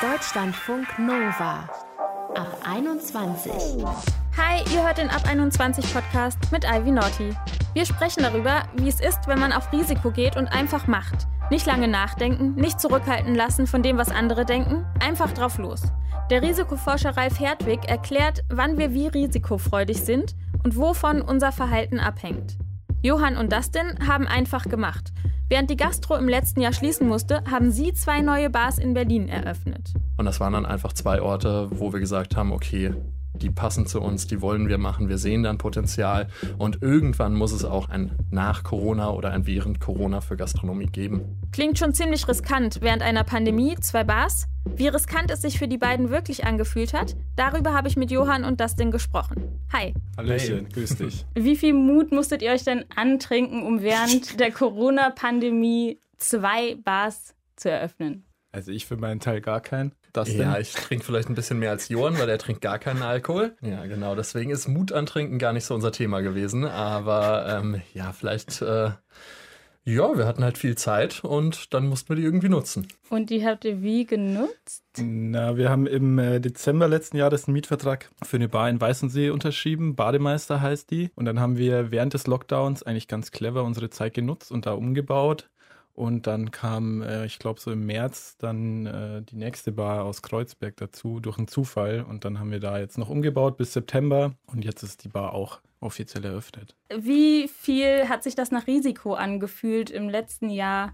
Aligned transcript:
Deutschlandfunk 0.00 0.98
Nova 0.98 1.68
ab 2.34 2.58
21. 2.64 3.52
Hi, 4.36 4.62
ihr 4.72 4.84
hört 4.84 4.98
den 4.98 5.10
Ab 5.10 5.22
21 5.28 5.92
Podcast 5.92 6.38
mit 6.52 6.64
Ivy 6.64 6.92
Naughty. 6.92 7.34
Wir 7.72 7.86
sprechen 7.86 8.22
darüber, 8.22 8.62
wie 8.76 8.88
es 8.88 9.00
ist, 9.00 9.26
wenn 9.26 9.40
man 9.40 9.52
auf 9.52 9.72
Risiko 9.72 10.10
geht 10.10 10.36
und 10.36 10.48
einfach 10.48 10.86
macht. 10.86 11.26
Nicht 11.50 11.66
lange 11.66 11.88
nachdenken, 11.88 12.54
nicht 12.54 12.80
zurückhalten 12.80 13.34
lassen 13.34 13.66
von 13.66 13.82
dem, 13.82 13.98
was 13.98 14.10
andere 14.10 14.44
denken, 14.44 14.86
einfach 15.00 15.32
drauf 15.32 15.58
los. 15.58 15.82
Der 16.30 16.42
Risikoforscher 16.42 17.16
Ralf 17.16 17.40
Hertwig 17.40 17.88
erklärt, 17.88 18.44
wann 18.48 18.78
wir 18.78 18.92
wie 18.92 19.08
risikofreudig 19.08 20.02
sind 20.02 20.36
und 20.62 20.76
wovon 20.76 21.22
unser 21.22 21.52
Verhalten 21.52 21.98
abhängt. 21.98 22.58
Johann 23.02 23.36
und 23.36 23.52
Dustin 23.52 24.06
haben 24.06 24.26
einfach 24.26 24.64
gemacht. 24.64 25.12
Während 25.48 25.70
die 25.70 25.76
Gastro 25.76 26.16
im 26.16 26.28
letzten 26.28 26.60
Jahr 26.60 26.72
schließen 26.72 27.06
musste, 27.06 27.44
haben 27.48 27.70
sie 27.70 27.92
zwei 27.92 28.20
neue 28.20 28.50
Bars 28.50 28.78
in 28.78 28.94
Berlin 28.94 29.28
eröffnet. 29.28 29.94
Und 30.16 30.24
das 30.24 30.40
waren 30.40 30.54
dann 30.54 30.66
einfach 30.66 30.92
zwei 30.92 31.22
Orte, 31.22 31.68
wo 31.70 31.92
wir 31.92 32.00
gesagt 32.00 32.36
haben, 32.36 32.50
okay, 32.50 32.92
die 33.42 33.50
passen 33.50 33.86
zu 33.86 34.00
uns, 34.00 34.26
die 34.26 34.40
wollen 34.40 34.68
wir 34.68 34.78
machen, 34.78 35.08
wir 35.08 35.18
sehen 35.18 35.42
dann 35.42 35.58
Potenzial 35.58 36.28
und 36.58 36.82
irgendwann 36.82 37.34
muss 37.34 37.52
es 37.52 37.64
auch 37.64 37.88
ein 37.88 38.12
nach 38.30 38.62
Corona 38.62 39.10
oder 39.10 39.30
ein 39.30 39.46
während 39.46 39.80
Corona 39.80 40.20
für 40.20 40.36
Gastronomie 40.36 40.86
geben. 40.86 41.22
Klingt 41.52 41.78
schon 41.78 41.94
ziemlich 41.94 42.26
riskant 42.28 42.80
während 42.80 43.02
einer 43.02 43.24
Pandemie, 43.24 43.76
zwei 43.80 44.04
Bars. 44.04 44.46
Wie 44.74 44.88
riskant 44.88 45.30
es 45.30 45.42
sich 45.42 45.58
für 45.58 45.68
die 45.68 45.78
beiden 45.78 46.10
wirklich 46.10 46.44
angefühlt 46.44 46.92
hat, 46.92 47.16
darüber 47.36 47.72
habe 47.72 47.88
ich 47.88 47.96
mit 47.96 48.10
Johann 48.10 48.44
und 48.44 48.60
Dustin 48.60 48.90
gesprochen. 48.90 49.36
Hi. 49.72 49.94
Hallöchen, 50.16 50.66
hey. 50.66 50.66
grüß 50.72 50.96
dich. 50.96 51.24
Wie 51.34 51.56
viel 51.56 51.72
Mut 51.72 52.12
musstet 52.12 52.42
ihr 52.42 52.50
euch 52.50 52.64
denn 52.64 52.84
antrinken, 52.94 53.62
um 53.62 53.80
während 53.80 54.38
der 54.40 54.50
Corona-Pandemie 54.50 56.00
zwei 56.18 56.76
Bars 56.76 57.34
zu 57.56 57.70
eröffnen? 57.70 58.25
Also 58.52 58.72
ich 58.72 58.86
für 58.86 58.96
meinen 58.96 59.20
Teil 59.20 59.40
gar 59.40 59.60
keinen. 59.60 59.92
Das 60.12 60.32
ja, 60.32 60.52
denn? 60.52 60.62
ich 60.62 60.72
trinke 60.72 61.04
vielleicht 61.04 61.28
ein 61.28 61.34
bisschen 61.34 61.58
mehr 61.58 61.70
als 61.70 61.88
Johann, 61.88 62.18
weil 62.18 62.28
er 62.28 62.38
trinkt 62.38 62.62
gar 62.62 62.78
keinen 62.78 63.02
Alkohol. 63.02 63.54
Ja, 63.60 63.84
genau. 63.86 64.14
Deswegen 64.14 64.50
ist 64.50 64.66
Mut 64.66 64.92
an 64.92 65.06
Trinken 65.06 65.38
gar 65.38 65.52
nicht 65.52 65.64
so 65.64 65.74
unser 65.74 65.92
Thema 65.92 66.20
gewesen. 66.20 66.64
Aber 66.64 67.46
ähm, 67.48 67.82
ja, 67.92 68.12
vielleicht. 68.12 68.62
Äh, 68.62 68.90
ja, 69.88 70.18
wir 70.18 70.26
hatten 70.26 70.42
halt 70.42 70.58
viel 70.58 70.74
Zeit 70.74 71.22
und 71.22 71.72
dann 71.72 71.86
mussten 71.86 72.08
wir 72.08 72.16
die 72.16 72.24
irgendwie 72.24 72.48
nutzen. 72.48 72.88
Und 73.08 73.30
die 73.30 73.46
habt 73.46 73.64
ihr 73.64 73.82
wie 73.82 74.04
genutzt? 74.04 74.82
Na, 74.98 75.56
wir 75.56 75.70
haben 75.70 75.86
im 75.86 76.18
äh, 76.18 76.40
Dezember 76.40 76.88
letzten 76.88 77.16
Jahres 77.16 77.46
einen 77.46 77.52
Mietvertrag 77.52 78.10
für 78.24 78.36
eine 78.36 78.48
Bar 78.48 78.68
in 78.68 78.80
Weißensee 78.80 79.30
unterschrieben. 79.30 79.94
Bademeister 79.94 80.60
heißt 80.60 80.90
die. 80.90 81.12
Und 81.14 81.24
dann 81.24 81.38
haben 81.38 81.56
wir 81.56 81.92
während 81.92 82.14
des 82.14 82.26
Lockdowns 82.26 82.82
eigentlich 82.82 83.06
ganz 83.06 83.30
clever 83.30 83.62
unsere 83.62 83.88
Zeit 83.88 84.14
genutzt 84.14 84.50
und 84.50 84.66
da 84.66 84.72
umgebaut. 84.72 85.48
Und 85.96 86.26
dann 86.26 86.50
kam, 86.50 87.00
äh, 87.00 87.24
ich 87.24 87.38
glaube, 87.38 87.58
so 87.58 87.72
im 87.72 87.86
März 87.86 88.36
dann 88.36 88.84
äh, 88.84 89.22
die 89.22 89.36
nächste 89.36 89.72
Bar 89.72 90.04
aus 90.04 90.20
Kreuzberg 90.20 90.76
dazu 90.76 91.20
durch 91.20 91.38
einen 91.38 91.48
Zufall. 91.48 92.04
Und 92.06 92.26
dann 92.26 92.38
haben 92.38 92.50
wir 92.50 92.60
da 92.60 92.78
jetzt 92.78 92.98
noch 92.98 93.08
umgebaut 93.08 93.56
bis 93.56 93.72
September. 93.72 94.34
Und 94.46 94.62
jetzt 94.62 94.82
ist 94.82 95.04
die 95.04 95.08
Bar 95.08 95.32
auch 95.32 95.62
offiziell 95.80 96.26
eröffnet. 96.26 96.76
Wie 96.94 97.48
viel 97.48 98.10
hat 98.10 98.22
sich 98.24 98.34
das 98.34 98.50
nach 98.50 98.66
Risiko 98.66 99.14
angefühlt, 99.14 99.88
im 99.88 100.10
letzten 100.10 100.50
Jahr 100.50 100.92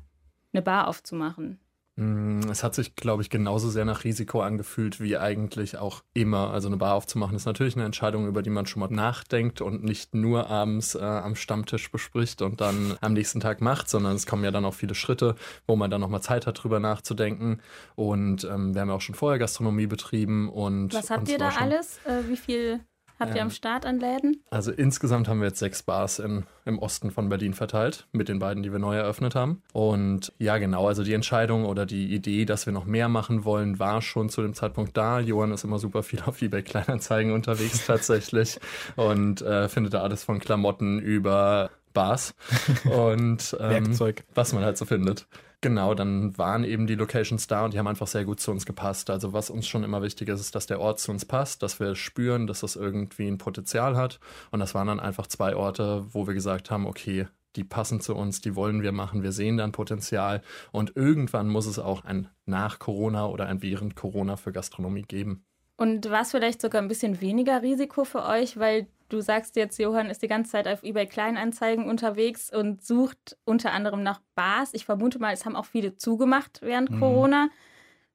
eine 0.53 0.62
Bar 0.62 0.86
aufzumachen? 0.86 1.59
Mm, 1.96 2.48
es 2.50 2.64
hat 2.64 2.74
sich, 2.74 2.96
glaube 2.96 3.22
ich, 3.22 3.28
genauso 3.28 3.68
sehr 3.68 3.84
nach 3.84 4.04
Risiko 4.04 4.40
angefühlt 4.40 4.98
wie 5.00 5.18
eigentlich 5.18 5.76
auch 5.76 6.02
immer. 6.14 6.50
Also 6.50 6.68
eine 6.68 6.78
Bar 6.78 6.94
aufzumachen 6.94 7.36
ist 7.36 7.44
natürlich 7.44 7.76
eine 7.76 7.84
Entscheidung, 7.84 8.26
über 8.26 8.42
die 8.42 8.50
man 8.50 8.66
schon 8.66 8.80
mal 8.80 8.88
nachdenkt 8.88 9.60
und 9.60 9.84
nicht 9.84 10.14
nur 10.14 10.48
abends 10.48 10.94
äh, 10.94 11.00
am 11.00 11.34
Stammtisch 11.34 11.90
bespricht 11.90 12.40
und 12.40 12.60
dann 12.62 12.96
am 13.02 13.12
nächsten 13.12 13.40
Tag 13.40 13.60
macht, 13.60 13.90
sondern 13.90 14.16
es 14.16 14.26
kommen 14.26 14.44
ja 14.44 14.50
dann 14.50 14.64
auch 14.64 14.74
viele 14.74 14.94
Schritte, 14.94 15.34
wo 15.66 15.76
man 15.76 15.90
dann 15.90 16.00
nochmal 16.00 16.22
Zeit 16.22 16.46
hat, 16.46 16.62
drüber 16.62 16.80
nachzudenken. 16.80 17.60
Und 17.94 18.44
ähm, 18.44 18.74
wir 18.74 18.80
haben 18.80 18.88
ja 18.88 18.94
auch 18.94 19.00
schon 19.00 19.14
vorher 19.14 19.38
Gastronomie 19.38 19.86
betrieben 19.86 20.48
und. 20.48 20.94
Was 20.94 21.10
habt 21.10 21.28
ihr 21.28 21.38
da 21.38 21.50
alles? 21.50 21.98
Äh, 22.06 22.28
wie 22.28 22.36
viel 22.36 22.80
Habt 23.18 23.34
ihr 23.34 23.42
am 23.42 23.50
Start 23.50 23.86
an 23.86 24.00
Läden? 24.00 24.42
Also 24.50 24.72
insgesamt 24.72 25.28
haben 25.28 25.41
wir 25.41 25.48
jetzt 25.48 25.60
sechs 25.60 25.82
Bars 25.82 26.19
in, 26.19 26.44
im 26.64 26.78
Osten 26.78 27.10
von 27.10 27.28
Berlin 27.28 27.54
verteilt, 27.54 28.06
mit 28.12 28.28
den 28.28 28.38
beiden, 28.38 28.62
die 28.62 28.72
wir 28.72 28.78
neu 28.78 28.97
eröffnet 28.97 29.34
haben. 29.34 29.62
Und 29.72 30.32
ja, 30.38 30.59
genau, 30.59 30.88
also 30.88 31.04
die 31.04 31.12
Entscheidung 31.12 31.64
oder 31.64 31.87
die 31.87 32.12
Idee, 32.14 32.44
dass 32.44 32.66
wir 32.66 32.72
noch 32.72 32.84
mehr 32.84 33.09
machen 33.09 33.44
wollen, 33.44 33.78
war 33.78 34.03
schon 34.03 34.28
zu 34.28 34.42
dem 34.42 34.54
Zeitpunkt 34.54 34.97
da. 34.97 35.20
Johann 35.20 35.53
ist 35.53 35.64
immer 35.64 35.78
super 35.78 36.03
viel 36.03 36.20
auf 36.26 36.42
eBay 36.42 36.62
Kleinanzeigen 36.62 37.32
unterwegs 37.32 37.87
tatsächlich 37.87 38.59
und 38.97 39.41
äh, 39.42 39.69
findet 39.69 39.94
da 39.94 40.03
alles 40.03 40.25
von 40.25 40.41
Klamotten 40.41 40.98
über 40.98 41.70
Bars 41.92 42.34
und 42.84 43.56
ähm, 43.60 43.87
Werkzeug, 43.87 44.25
was 44.34 44.53
man 44.53 44.64
halt 44.64 44.78
so 44.78 44.84
findet. 44.84 45.26
Genau, 45.62 45.95
dann 45.95 46.37
waren 46.37 46.65
eben 46.65 46.89
die 46.89 46.97
Locations 46.97 47.47
da 47.47 47.65
und 47.65 47.73
die 47.73 47.78
haben 47.78 47.87
einfach 47.87 48.09
sehr 48.09 48.25
gut 48.25 48.41
zu 48.41 48.50
uns 48.50 48.67
gepasst. 48.67 49.11
Also 49.11 49.33
was 49.33 49.49
uns 49.49 49.69
schon 49.69 49.84
immer 49.84 50.03
wichtig 50.03 50.28
ist, 50.28 50.41
ist, 50.41 50.56
dass 50.56 50.67
der 50.67 50.81
Ort 50.81 50.99
zu 50.99 51.12
uns 51.12 51.25
passt, 51.25 51.62
dass 51.62 51.78
wir 51.78 51.95
spüren, 51.95 52.49
dass 52.49 52.61
das 52.61 52.75
irgendwie 52.75 53.28
ein 53.28 53.39
Potenzial 53.39 53.97
hat. 53.97 54.19
Und 54.50 54.59
das 54.59 54.75
waren 54.75 54.89
dann 54.89 54.99
einfach 54.99 55.28
zwei 55.28 55.55
Orte, 55.55 56.05
wo 56.11 56.27
wir 56.27 56.34
gesagt 56.34 56.73
haben, 56.73 56.84
okay, 56.84 57.28
die 57.55 57.62
passen 57.62 58.00
zu 58.00 58.17
uns, 58.17 58.41
die 58.41 58.56
wollen 58.56 58.83
wir 58.83 58.91
machen, 58.91 59.23
wir 59.23 59.31
sehen 59.31 59.56
dann 59.56 59.71
Potenzial 59.71 60.43
und 60.73 60.97
irgendwann 60.97 61.49
muss 61.49 61.67
es 61.67 61.79
auch 61.79 62.05
ein 62.05 62.29
nach 62.44 62.81
Corona 62.81 63.27
oder 63.27 63.47
ein 63.47 63.62
während 63.62 63.94
Corona 63.94 64.37
für 64.37 64.50
Gastronomie 64.50 65.03
geben. 65.03 65.44
Und 65.77 66.11
war 66.11 66.23
es 66.23 66.33
vielleicht 66.33 66.61
sogar 66.61 66.83
ein 66.83 66.89
bisschen 66.89 67.21
weniger 67.21 67.62
Risiko 67.62 68.05
für 68.05 68.25
euch, 68.25 68.56
weil 68.56 68.87
Du 69.12 69.21
sagst 69.21 69.56
jetzt, 69.56 69.78
Johann 69.78 70.09
ist 70.09 70.23
die 70.23 70.28
ganze 70.28 70.53
Zeit 70.53 70.67
auf 70.67 70.83
eBay 70.83 71.06
Kleinanzeigen 71.06 71.87
unterwegs 71.87 72.50
und 72.50 72.83
sucht 72.83 73.37
unter 73.45 73.73
anderem 73.73 74.03
nach 74.03 74.23
Bars. 74.34 74.73
Ich 74.73 74.87
vermute 74.87 75.19
mal, 75.19 75.34
es 75.34 75.45
haben 75.45 75.55
auch 75.55 75.67
viele 75.67 75.97
zugemacht 75.97 76.61
während 76.62 76.91
mhm. 76.91 76.99
Corona. 76.99 77.50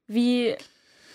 Wie 0.07 0.55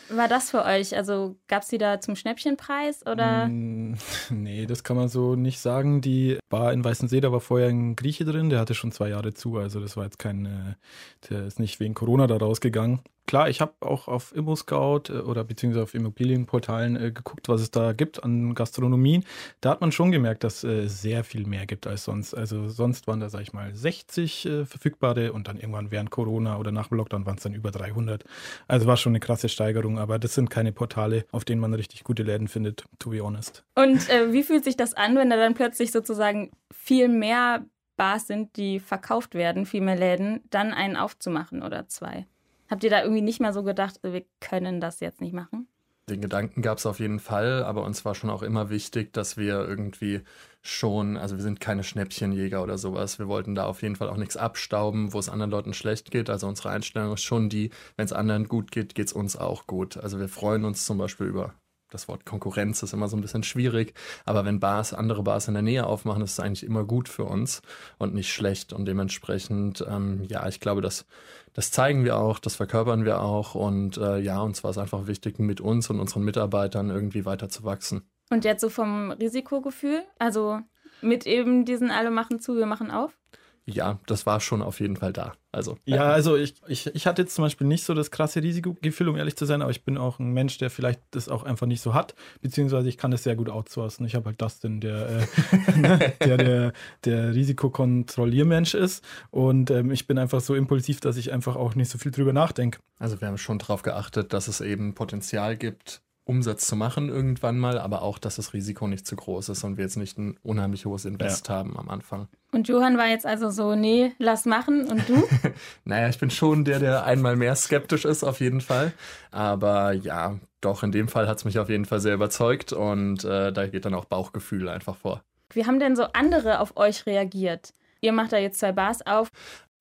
war 0.08 0.28
das 0.28 0.50
für 0.50 0.64
euch? 0.64 0.94
Also 0.94 1.34
gab 1.48 1.62
es 1.62 1.68
die 1.68 1.78
da 1.78 2.00
zum 2.00 2.14
Schnäppchenpreis 2.14 3.04
oder? 3.04 3.48
Mm, 3.48 3.96
nee, 4.30 4.66
das 4.66 4.84
kann 4.84 4.96
man 4.96 5.08
so 5.08 5.34
nicht 5.34 5.58
sagen. 5.58 6.00
Die 6.00 6.38
Bar 6.48 6.72
in 6.72 6.84
Weißensee, 6.84 7.20
da 7.20 7.32
war 7.32 7.40
vorher 7.40 7.68
ein 7.68 7.96
Grieche 7.96 8.24
drin, 8.24 8.50
der 8.50 8.60
hatte 8.60 8.74
schon 8.74 8.92
zwei 8.92 9.08
Jahre 9.08 9.34
zu. 9.34 9.56
Also 9.56 9.80
das 9.80 9.96
war 9.96 10.04
jetzt 10.04 10.20
kein, 10.20 10.46
äh, 10.46 11.28
der 11.28 11.46
ist 11.46 11.58
nicht 11.58 11.80
wegen 11.80 11.94
Corona 11.94 12.28
da 12.28 12.36
rausgegangen 12.36 13.00
klar, 13.32 13.48
ich 13.48 13.62
habe 13.62 13.72
auch 13.80 14.08
auf 14.08 14.36
ImmoScout 14.36 15.04
äh, 15.08 15.12
oder 15.20 15.42
beziehungsweise 15.42 15.84
auf 15.84 15.94
Immobilienportalen 15.94 16.96
äh, 16.96 17.12
geguckt, 17.12 17.48
was 17.48 17.62
es 17.62 17.70
da 17.70 17.94
gibt 17.94 18.22
an 18.22 18.54
Gastronomien. 18.54 19.24
Da 19.62 19.70
hat 19.70 19.80
man 19.80 19.90
schon 19.90 20.12
gemerkt, 20.12 20.44
dass 20.44 20.64
äh, 20.64 20.80
es 20.82 21.00
sehr 21.00 21.24
viel 21.24 21.46
mehr 21.46 21.64
gibt 21.64 21.86
als 21.86 22.04
sonst. 22.04 22.34
Also 22.34 22.68
sonst 22.68 23.06
waren 23.06 23.20
da, 23.20 23.30
sag 23.30 23.40
ich 23.40 23.54
mal, 23.54 23.74
60 23.74 24.44
äh, 24.44 24.64
verfügbare 24.66 25.32
und 25.32 25.48
dann 25.48 25.56
irgendwann 25.56 25.90
während 25.90 26.10
Corona 26.10 26.58
oder 26.58 26.72
nach 26.72 26.88
dem 26.88 26.98
Lockdown 26.98 27.24
waren 27.24 27.38
es 27.38 27.42
dann 27.42 27.54
über 27.54 27.70
300. 27.70 28.22
Also 28.68 28.86
war 28.86 28.98
schon 28.98 29.12
eine 29.12 29.20
krasse 29.20 29.48
Steigerung, 29.48 29.98
aber 29.98 30.18
das 30.18 30.34
sind 30.34 30.50
keine 30.50 30.72
Portale, 30.72 31.24
auf 31.32 31.46
denen 31.46 31.62
man 31.62 31.72
richtig 31.72 32.04
gute 32.04 32.24
Läden 32.24 32.48
findet, 32.48 32.84
to 32.98 33.08
be 33.08 33.22
honest. 33.22 33.64
Und 33.74 34.10
äh, 34.10 34.30
wie 34.34 34.42
fühlt 34.42 34.64
sich 34.64 34.76
das 34.76 34.92
an, 34.92 35.16
wenn 35.16 35.30
da 35.30 35.38
dann 35.38 35.54
plötzlich 35.54 35.90
sozusagen 35.90 36.50
viel 36.70 37.08
mehr 37.08 37.64
Bars 37.96 38.26
sind, 38.26 38.58
die 38.58 38.78
verkauft 38.78 39.34
werden, 39.34 39.64
viel 39.64 39.80
mehr 39.80 39.96
Läden, 39.96 40.42
dann 40.50 40.74
einen 40.74 40.96
aufzumachen 40.96 41.62
oder 41.62 41.88
zwei? 41.88 42.26
Habt 42.72 42.84
ihr 42.84 42.88
da 42.88 43.02
irgendwie 43.02 43.20
nicht 43.20 43.38
mehr 43.38 43.52
so 43.52 43.64
gedacht, 43.64 44.00
wir 44.02 44.24
können 44.40 44.80
das 44.80 45.00
jetzt 45.00 45.20
nicht 45.20 45.34
machen? 45.34 45.68
Den 46.08 46.22
Gedanken 46.22 46.62
gab 46.62 46.78
es 46.78 46.86
auf 46.86 47.00
jeden 47.00 47.20
Fall, 47.20 47.62
aber 47.64 47.84
uns 47.84 48.06
war 48.06 48.14
schon 48.14 48.30
auch 48.30 48.42
immer 48.42 48.70
wichtig, 48.70 49.12
dass 49.12 49.36
wir 49.36 49.68
irgendwie 49.68 50.22
schon, 50.62 51.18
also 51.18 51.36
wir 51.36 51.42
sind 51.42 51.60
keine 51.60 51.84
Schnäppchenjäger 51.84 52.62
oder 52.62 52.78
sowas. 52.78 53.18
Wir 53.18 53.28
wollten 53.28 53.54
da 53.54 53.66
auf 53.66 53.82
jeden 53.82 53.94
Fall 53.96 54.08
auch 54.08 54.16
nichts 54.16 54.38
abstauben, 54.38 55.12
wo 55.12 55.18
es 55.18 55.28
anderen 55.28 55.50
Leuten 55.50 55.74
schlecht 55.74 56.10
geht. 56.10 56.30
Also 56.30 56.48
unsere 56.48 56.70
Einstellung 56.70 57.12
ist 57.12 57.20
schon 57.20 57.50
die, 57.50 57.68
wenn 57.96 58.06
es 58.06 58.14
anderen 58.14 58.48
gut 58.48 58.70
geht, 58.70 58.94
geht 58.94 59.08
es 59.08 59.12
uns 59.12 59.36
auch 59.36 59.66
gut. 59.66 59.98
Also 59.98 60.18
wir 60.18 60.30
freuen 60.30 60.64
uns 60.64 60.86
zum 60.86 60.96
Beispiel 60.96 61.26
über 61.26 61.52
das 61.92 62.08
Wort 62.08 62.24
Konkurrenz 62.24 62.82
ist 62.82 62.92
immer 62.92 63.08
so 63.08 63.16
ein 63.16 63.20
bisschen 63.20 63.42
schwierig, 63.42 63.94
aber 64.24 64.44
wenn 64.44 64.60
Bars, 64.60 64.94
andere 64.94 65.22
Bars 65.22 65.48
in 65.48 65.54
der 65.54 65.62
Nähe 65.62 65.86
aufmachen, 65.86 66.22
ist 66.22 66.32
es 66.32 66.40
eigentlich 66.40 66.64
immer 66.64 66.84
gut 66.84 67.08
für 67.08 67.24
uns 67.24 67.62
und 67.98 68.14
nicht 68.14 68.32
schlecht. 68.32 68.72
Und 68.72 68.86
dementsprechend, 68.86 69.84
ähm, 69.88 70.24
ja, 70.28 70.46
ich 70.48 70.60
glaube, 70.60 70.80
das, 70.80 71.06
das 71.52 71.70
zeigen 71.70 72.04
wir 72.04 72.18
auch, 72.18 72.38
das 72.38 72.56
verkörpern 72.56 73.04
wir 73.04 73.20
auch. 73.20 73.54
Und 73.54 73.98
äh, 73.98 74.18
ja, 74.18 74.40
uns 74.40 74.64
war 74.64 74.70
es 74.70 74.78
einfach 74.78 75.06
wichtig, 75.06 75.38
mit 75.38 75.60
uns 75.60 75.90
und 75.90 76.00
unseren 76.00 76.24
Mitarbeitern 76.24 76.90
irgendwie 76.90 77.24
weiter 77.24 77.48
zu 77.48 77.64
wachsen. 77.64 78.02
Und 78.30 78.44
jetzt 78.44 78.62
so 78.62 78.70
vom 78.70 79.10
Risikogefühl, 79.10 80.02
also 80.18 80.60
mit 81.02 81.26
eben 81.26 81.64
diesen 81.64 81.90
alle 81.90 82.10
machen 82.10 82.40
zu, 82.40 82.56
wir 82.56 82.66
machen 82.66 82.90
auf? 82.90 83.18
Ja, 83.66 84.00
das 84.06 84.26
war 84.26 84.40
schon 84.40 84.60
auf 84.60 84.80
jeden 84.80 84.96
Fall 84.96 85.12
da. 85.12 85.34
Also, 85.52 85.76
ja, 85.84 86.10
also 86.10 86.34
ich, 86.34 86.54
ich, 86.66 86.86
ich 86.94 87.06
hatte 87.06 87.22
jetzt 87.22 87.34
zum 87.34 87.44
Beispiel 87.44 87.66
nicht 87.66 87.84
so 87.84 87.94
das 87.94 88.10
krasse 88.10 88.42
Risikogefühl, 88.42 89.08
um 89.08 89.16
ehrlich 89.16 89.36
zu 89.36 89.44
sein, 89.44 89.62
aber 89.62 89.70
ich 89.70 89.84
bin 89.84 89.98
auch 89.98 90.18
ein 90.18 90.32
Mensch, 90.32 90.58
der 90.58 90.70
vielleicht 90.70 91.00
das 91.12 91.28
auch 91.28 91.44
einfach 91.44 91.66
nicht 91.66 91.80
so 91.80 91.94
hat, 91.94 92.14
beziehungsweise 92.40 92.88
ich 92.88 92.98
kann 92.98 93.10
das 93.10 93.22
sehr 93.22 93.36
gut 93.36 93.48
outsourcen. 93.48 94.04
Ich 94.06 94.14
habe 94.14 94.26
halt 94.26 94.40
Dustin, 94.40 94.80
der, 94.80 95.08
äh, 95.08 96.10
der, 96.24 96.36
der, 96.38 96.72
der 97.04 97.34
Risikokontrolliermensch 97.34 98.74
ist 98.74 99.04
und 99.30 99.70
ähm, 99.70 99.92
ich 99.92 100.06
bin 100.06 100.18
einfach 100.18 100.40
so 100.40 100.54
impulsiv, 100.54 101.00
dass 101.00 101.16
ich 101.16 101.32
einfach 101.32 101.54
auch 101.54 101.74
nicht 101.74 101.90
so 101.90 101.98
viel 101.98 102.10
drüber 102.10 102.32
nachdenke. 102.32 102.80
Also 102.98 103.20
wir 103.20 103.28
haben 103.28 103.38
schon 103.38 103.58
darauf 103.58 103.82
geachtet, 103.82 104.32
dass 104.32 104.48
es 104.48 104.60
eben 104.60 104.94
Potenzial 104.94 105.56
gibt, 105.56 106.02
Umsatz 106.24 106.66
zu 106.66 106.76
machen 106.76 107.08
irgendwann 107.08 107.58
mal, 107.58 107.78
aber 107.78 108.02
auch, 108.02 108.18
dass 108.18 108.36
das 108.36 108.52
Risiko 108.52 108.86
nicht 108.86 109.06
zu 109.06 109.16
groß 109.16 109.48
ist 109.48 109.64
und 109.64 109.76
wir 109.76 109.84
jetzt 109.84 109.96
nicht 109.96 110.18
ein 110.18 110.36
unheimlich 110.42 110.86
hohes 110.86 111.04
Invest 111.04 111.48
ja. 111.48 111.54
haben 111.54 111.76
am 111.76 111.88
Anfang. 111.88 112.28
Und 112.52 112.68
Johann 112.68 112.96
war 112.96 113.08
jetzt 113.08 113.26
also 113.26 113.50
so, 113.50 113.74
nee, 113.74 114.12
lass 114.18 114.44
machen. 114.44 114.88
Und 114.88 115.08
du? 115.08 115.22
naja, 115.84 116.08
ich 116.08 116.18
bin 116.18 116.30
schon 116.30 116.64
der, 116.64 116.78
der 116.78 117.04
einmal 117.04 117.34
mehr 117.34 117.56
skeptisch 117.56 118.04
ist, 118.04 118.22
auf 118.22 118.40
jeden 118.40 118.60
Fall. 118.60 118.92
Aber 119.30 119.92
ja, 119.92 120.38
doch, 120.60 120.82
in 120.82 120.92
dem 120.92 121.08
Fall 121.08 121.26
hat 121.26 121.38
es 121.38 121.44
mich 121.44 121.58
auf 121.58 121.68
jeden 121.68 121.86
Fall 121.86 122.00
sehr 122.00 122.14
überzeugt 122.14 122.72
und 122.72 123.24
äh, 123.24 123.52
da 123.52 123.66
geht 123.66 123.84
dann 123.84 123.94
auch 123.94 124.04
Bauchgefühl 124.04 124.68
einfach 124.68 124.96
vor. 124.96 125.22
Wie 125.50 125.66
haben 125.66 125.80
denn 125.80 125.96
so 125.96 126.04
andere 126.12 126.60
auf 126.60 126.76
euch 126.76 127.04
reagiert? 127.06 127.72
Ihr 128.00 128.12
macht 128.12 128.32
da 128.32 128.38
jetzt 128.38 128.60
zwei 128.60 128.72
Bars 128.72 129.04
auf. 129.06 129.28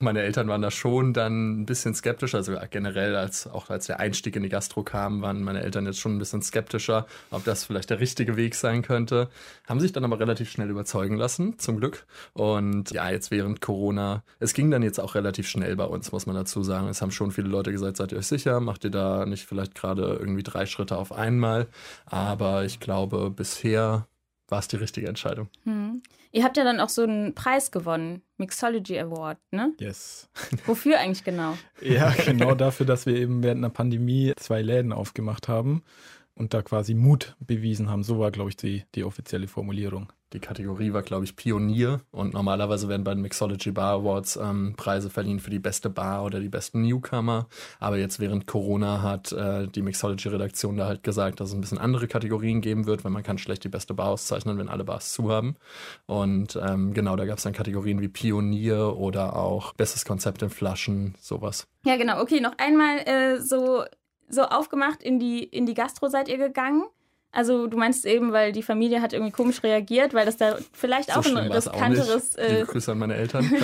Meine 0.02 0.22
Eltern 0.22 0.48
waren 0.48 0.62
da 0.62 0.72
schon 0.72 1.14
dann 1.14 1.62
ein 1.62 1.66
bisschen 1.66 1.94
skeptischer, 1.94 2.40
also 2.40 2.56
generell 2.70 3.16
als 3.16 3.48
auch 3.48 3.70
als 3.70 3.88
der 3.88 4.00
Einstieg 4.00 4.36
in 4.36 4.44
die 4.44 4.50
Gastro 4.50 4.84
kam, 4.84 5.22
waren 5.22 5.44
meine 5.44 5.62
Eltern 5.62 5.86
jetzt 5.86 6.00
schon 6.00 6.16
ein 6.16 6.20
bisschen 6.20 6.42
skeptischer, 6.42 7.06
ob 7.30 7.44
das 7.44 7.66
vielleicht 7.66 7.90
der 7.90 8.00
richtige 8.00 8.36
Weg 8.36 8.56
sein 8.56 8.82
könnte. 8.82 9.30
Haben 9.68 9.80
sich 9.80 9.92
dann 9.92 10.04
aber 10.04 10.20
relativ 10.20 10.50
schnell 10.50 10.70
überzeugen 10.70 11.16
lassen, 11.16 11.60
zum 11.60 11.78
Glück. 11.78 12.06
Und 12.34 12.92
ja, 12.92 13.10
jetzt 13.10 13.32
während 13.32 13.62
Corona, 13.62 14.24
es 14.40 14.54
ging 14.54 14.72
dann 14.72 14.84
jetzt 14.84 15.00
auch 15.00 15.16
relativ 15.16 15.48
schnell 15.48 15.76
bei 15.76 15.86
uns, 15.86 16.12
muss 16.12 16.26
man 16.26 16.36
dazu 16.36 16.64
sagen. 16.64 16.88
Es 16.88 17.02
haben 17.02 17.12
schon 17.12 17.32
viele 17.32 17.48
Leute 17.48 17.72
gesagt, 17.72 17.98
seid 17.98 18.12
ihr 18.12 18.18
euch 18.18 18.28
sicher, 18.28 18.60
macht 18.60 18.84
ihr 18.84 18.92
da 18.92 19.26
nicht 19.26 19.46
vielleicht 19.46 19.76
gerade 19.76 20.18
irgendwie 20.20 20.44
drei 20.44 20.66
Schritte 20.66 20.98
auf 20.98 21.12
einmal. 21.12 21.68
Aber 22.06 22.66
ich 22.66 22.80
glaube, 22.80 23.30
bisher 23.30 24.08
war 24.48 24.60
es 24.60 24.68
die 24.68 24.78
richtige 24.78 25.08
Entscheidung. 25.08 25.50
Hm. 25.64 26.02
Ihr 26.32 26.44
habt 26.44 26.56
ja 26.58 26.64
dann 26.64 26.80
auch 26.80 26.90
so 26.90 27.04
einen 27.04 27.36
Preis 27.36 27.72
gewonnen, 27.72 28.22
Mixology 28.38 28.98
Award, 29.00 29.38
ne? 29.52 29.74
Yes. 29.80 30.30
Wofür 30.66 31.00
eigentlich 31.00 31.24
genau? 31.24 31.58
ja, 31.82 32.12
genau 32.26 32.56
dafür, 32.56 32.86
dass 32.86 33.06
wir 33.06 33.16
eben 33.16 33.44
während 33.44 33.60
einer 33.60 33.70
Pandemie 33.70 34.34
zwei 34.38 34.62
Läden 34.62 34.94
aufgemacht 34.94 35.48
haben 35.48 35.84
und 36.34 36.54
da 36.54 36.62
quasi 36.62 36.94
Mut 36.94 37.36
bewiesen 37.40 37.90
haben. 37.90 38.04
So 38.04 38.20
war, 38.20 38.32
glaube 38.32 38.50
ich, 38.50 38.58
die, 38.58 38.84
die 38.96 39.04
offizielle 39.04 39.48
Formulierung. 39.48 40.12
Die 40.34 40.40
Kategorie 40.40 40.94
war, 40.94 41.02
glaube 41.02 41.26
ich, 41.26 41.36
Pionier 41.36 42.00
und 42.12 42.34
normalerweise 42.34 42.88
werden 42.88 43.04
bei 43.04 43.14
den 43.14 43.22
Mixology 43.22 43.72
Bar 43.72 43.96
Awards 43.96 44.38
ähm, 44.38 44.76
Preise 44.78 45.10
verliehen 45.10 45.42
für 45.42 45.50
die 45.50 45.60
beste 45.60 45.90
Bar 45.90 46.24
oder 46.24 46.40
die 46.40 46.48
besten 46.48 46.84
Newcomer. 46.84 47.48
Aber 47.80 47.98
jetzt 47.98 48.20
während 48.22 48.48
Corona 48.48 49.02
hat 49.02 49.34
äh, 49.34 49.68
die 49.68 49.82
Mixology-Redaktion 49.82 50.78
da 50.78 50.88
halt 50.88 51.04
gesagt, 51.04 51.42
dass 51.42 51.50
es 51.50 51.56
ein 51.56 51.60
bisschen 51.60 51.80
andere 51.80 52.08
Kategorien 52.08 52.62
geben 52.62 52.86
wird, 52.86 53.04
weil 53.04 53.12
man 53.12 53.24
kann 53.24 53.38
schlecht 53.38 53.66
die 53.66 53.70
beste 53.70 53.94
Bar 53.94 54.08
auszeichnen, 54.08 54.58
wenn 54.58 54.70
alle 54.70 54.86
Bars 54.86 55.12
zu 55.12 55.30
haben. 55.30 55.58
Und 56.06 56.58
ähm, 56.62 56.94
genau, 56.94 57.18
da 57.18 57.26
gab 57.26 57.38
es 57.38 57.44
dann 57.44 57.54
Kategorien 57.54 58.00
wie 58.00 58.08
Pionier 58.08 58.96
oder 58.98 59.36
auch 59.36 59.74
bestes 59.74 60.06
Konzept 60.06 60.42
in 60.42 60.50
Flaschen, 60.50 61.16
sowas. 61.20 61.68
Ja, 61.86 61.98
genau. 61.98 62.22
Okay, 62.22 62.40
noch 62.40 62.58
einmal 62.58 63.00
äh, 63.00 63.42
so, 63.42 63.84
so 64.30 64.44
aufgemacht 64.44 65.04
in 65.04 65.20
die, 65.20 65.44
in 65.44 65.66
die 65.66 65.74
Gastro 65.74 66.08
seid 66.08 66.30
ihr 66.30 66.38
gegangen. 66.38 66.84
Also 67.32 67.68
du 67.68 67.78
meinst 67.78 68.06
eben, 68.06 68.34
weil 68.34 68.52
die 68.52 68.64
Familie 68.64 69.02
hat 69.02 69.14
irgendwie 69.14 69.32
komisch 69.32 69.64
reagiert, 69.64 70.14
weil 70.14 70.26
das 70.26 70.38
da 70.38 70.58
vielleicht 70.74 71.14
so 71.14 71.20
auch 71.20 71.26
ein 71.26 71.38
riskanteres... 71.52 72.38
Auch 72.38 72.44
äh 72.44 72.64
Grüße 72.64 72.92
an 72.92 72.98
meine 72.98 73.16
Eltern. 73.16 73.50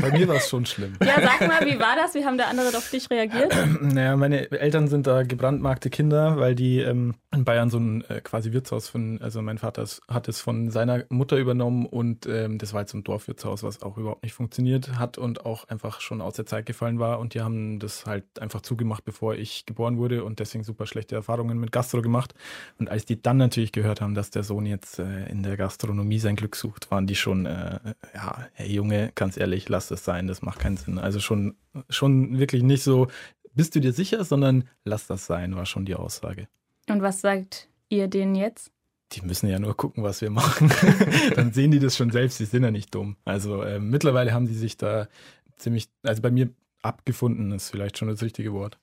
Bei 0.00 0.10
mir, 0.10 0.18
mir 0.18 0.28
war 0.28 0.36
es 0.36 0.48
schon 0.48 0.64
schlimm. 0.64 0.94
Ja, 1.02 1.14
sag 1.20 1.46
mal, 1.46 1.66
wie 1.66 1.78
war 1.78 1.96
das? 1.96 2.14
Wie 2.14 2.24
haben 2.24 2.38
da 2.38 2.44
andere 2.44 2.68
auf 2.68 2.90
dich 2.90 3.10
reagiert? 3.10 3.54
naja, 3.80 4.16
meine 4.16 4.50
Eltern 4.50 4.88
sind 4.88 5.06
da 5.06 5.24
gebrandmarkte 5.24 5.90
Kinder, 5.90 6.38
weil 6.38 6.54
die 6.54 6.78
ähm, 6.78 7.14
in 7.32 7.44
Bayern 7.44 7.70
so 7.70 7.78
ein 7.78 8.04
äh, 8.08 8.20
quasi 8.20 8.52
Wirtshaus 8.52 8.88
von, 8.88 9.20
also 9.20 9.42
mein 9.42 9.58
Vater 9.58 9.84
hat 10.08 10.28
es 10.28 10.40
von 10.40 10.70
seiner 10.70 11.04
Mutter 11.08 11.36
übernommen 11.36 11.86
und 11.86 12.26
ähm, 12.26 12.58
das 12.58 12.72
war 12.72 12.80
jetzt 12.80 12.92
so 12.92 12.98
ein 12.98 13.04
Dorfwirtshaus, 13.04 13.62
was 13.62 13.82
auch 13.82 13.96
überhaupt 13.96 14.22
nicht 14.22 14.34
funktioniert 14.34 14.98
hat 14.98 15.18
und 15.18 15.44
auch 15.44 15.68
einfach 15.68 16.00
schon 16.00 16.20
aus 16.20 16.34
der 16.34 16.46
Zeit 16.46 16.66
gefallen 16.66 16.98
war 16.98 17.18
und 17.18 17.34
die 17.34 17.40
haben 17.40 17.78
das 17.78 18.06
halt 18.06 18.24
einfach 18.40 18.60
zugemacht, 18.60 19.04
bevor 19.04 19.34
ich 19.34 19.66
geboren 19.66 19.98
wurde 19.98 20.24
und 20.24 20.38
deswegen 20.38 20.64
super 20.64 20.86
schlechte 20.86 21.14
Erfahrungen 21.14 21.58
mit 21.58 21.72
Gastro 21.72 22.02
gemacht 22.02 22.34
und 22.78 22.90
als 22.90 23.01
als 23.02 23.06
die 23.06 23.20
dann 23.20 23.36
natürlich 23.36 23.72
gehört 23.72 24.00
haben, 24.00 24.14
dass 24.14 24.30
der 24.30 24.44
Sohn 24.44 24.64
jetzt 24.64 25.00
äh, 25.00 25.28
in 25.28 25.42
der 25.42 25.56
Gastronomie 25.56 26.20
sein 26.20 26.36
Glück 26.36 26.54
sucht, 26.54 26.92
waren 26.92 27.08
die 27.08 27.16
schon, 27.16 27.46
äh, 27.46 27.80
ja, 28.14 28.46
hey 28.52 28.72
Junge, 28.72 29.10
ganz 29.16 29.36
ehrlich, 29.36 29.68
lass 29.68 29.88
das 29.88 30.04
sein, 30.04 30.28
das 30.28 30.42
macht 30.42 30.60
keinen 30.60 30.76
Sinn. 30.76 30.98
Also 30.98 31.18
schon, 31.18 31.56
schon 31.88 32.38
wirklich 32.38 32.62
nicht 32.62 32.84
so, 32.84 33.08
bist 33.54 33.74
du 33.74 33.80
dir 33.80 33.92
sicher, 33.92 34.24
sondern 34.24 34.68
lass 34.84 35.08
das 35.08 35.26
sein, 35.26 35.56
war 35.56 35.66
schon 35.66 35.84
die 35.84 35.96
Aussage. 35.96 36.46
Und 36.88 37.02
was 37.02 37.20
sagt 37.20 37.68
ihr 37.88 38.06
denen 38.06 38.36
jetzt? 38.36 38.70
Die 39.12 39.22
müssen 39.22 39.48
ja 39.48 39.58
nur 39.58 39.76
gucken, 39.76 40.04
was 40.04 40.20
wir 40.20 40.30
machen. 40.30 40.72
Dann 41.34 41.52
sehen 41.52 41.72
die 41.72 41.80
das 41.80 41.96
schon 41.96 42.10
selbst, 42.10 42.38
die 42.38 42.44
sind 42.44 42.62
ja 42.62 42.70
nicht 42.70 42.94
dumm. 42.94 43.16
Also 43.24 43.62
äh, 43.62 43.80
mittlerweile 43.80 44.32
haben 44.32 44.46
die 44.46 44.54
sich 44.54 44.76
da 44.76 45.08
ziemlich, 45.56 45.88
also 46.04 46.22
bei 46.22 46.30
mir 46.30 46.50
abgefunden 46.82 47.50
ist 47.50 47.70
vielleicht 47.70 47.98
schon 47.98 48.08
das 48.08 48.22
richtige 48.22 48.52
Wort. 48.52 48.78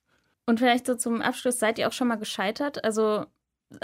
Und 0.46 0.60
vielleicht 0.60 0.88
so 0.88 0.96
zum 0.96 1.22
Abschluss, 1.22 1.58
seid 1.58 1.80
ihr 1.80 1.88
auch 1.88 1.94
schon 1.94 2.10
mal 2.10 2.18
gescheitert? 2.18 2.84
Also 2.84 3.26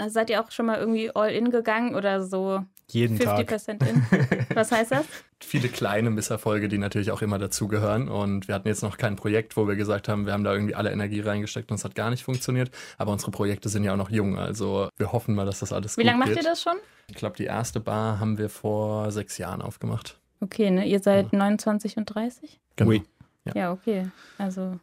Seid 0.08 0.30
ihr 0.30 0.42
auch 0.42 0.50
schon 0.50 0.66
mal 0.66 0.78
irgendwie 0.78 1.14
all 1.14 1.30
in 1.30 1.50
gegangen 1.50 1.94
oder 1.94 2.22
so? 2.22 2.64
Jeden 2.90 3.18
50% 3.18 3.78
Tag. 3.78 3.88
in? 3.88 4.46
Was 4.54 4.70
heißt 4.70 4.92
das? 4.92 5.06
Viele 5.40 5.68
kleine 5.68 6.10
Misserfolge, 6.10 6.68
die 6.68 6.78
natürlich 6.78 7.10
auch 7.10 7.20
immer 7.22 7.38
dazugehören. 7.38 8.08
Und 8.08 8.48
wir 8.48 8.54
hatten 8.54 8.68
jetzt 8.68 8.82
noch 8.82 8.96
kein 8.96 9.16
Projekt, 9.16 9.56
wo 9.56 9.66
wir 9.66 9.74
gesagt 9.76 10.08
haben, 10.08 10.26
wir 10.26 10.32
haben 10.32 10.44
da 10.44 10.52
irgendwie 10.52 10.74
alle 10.74 10.92
Energie 10.92 11.20
reingesteckt 11.20 11.70
und 11.70 11.76
es 11.76 11.84
hat 11.84 11.94
gar 11.94 12.10
nicht 12.10 12.24
funktioniert. 12.24 12.70
Aber 12.98 13.12
unsere 13.12 13.32
Projekte 13.32 13.68
sind 13.68 13.84
ja 13.84 13.92
auch 13.92 13.96
noch 13.96 14.10
jung. 14.10 14.38
Also 14.38 14.88
wir 14.96 15.12
hoffen 15.12 15.34
mal, 15.34 15.46
dass 15.46 15.60
das 15.60 15.72
alles 15.72 15.96
Wie 15.96 16.02
gut 16.02 16.06
lange 16.06 16.18
macht 16.18 16.28
geht. 16.30 16.38
ihr 16.38 16.44
das 16.44 16.62
schon? 16.62 16.76
Ich 17.08 17.16
glaube, 17.16 17.36
die 17.36 17.44
erste 17.44 17.80
Bar 17.80 18.20
haben 18.20 18.38
wir 18.38 18.48
vor 18.48 19.10
sechs 19.10 19.38
Jahren 19.38 19.62
aufgemacht. 19.62 20.20
Okay, 20.40 20.70
ne? 20.70 20.86
Ihr 20.86 21.00
seid 21.00 21.32
ja. 21.32 21.38
29 21.38 21.96
und 21.96 22.06
30? 22.06 22.60
Genau. 22.76 22.92
Ja. 22.92 23.52
ja, 23.54 23.72
okay. 23.72 24.08
Also 24.38 24.78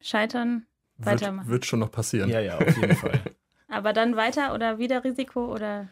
scheitern, 0.00 0.66
weitermachen. 0.98 1.46
Wird, 1.46 1.52
wird 1.52 1.66
schon 1.66 1.80
noch 1.80 1.92
passieren. 1.92 2.30
Ja, 2.30 2.40
ja, 2.40 2.58
auf 2.58 2.76
jeden 2.76 2.96
Fall. 2.96 3.20
Aber 3.70 3.92
dann 3.92 4.16
weiter 4.16 4.52
oder 4.54 4.78
wieder 4.78 5.04
Risiko 5.04 5.52
oder? 5.52 5.88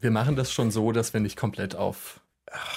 Wir 0.00 0.10
machen 0.10 0.36
das 0.36 0.52
schon 0.52 0.70
so, 0.70 0.90
dass 0.92 1.12
wir 1.12 1.20
nicht 1.20 1.36
komplett 1.36 1.76
auf, 1.76 2.20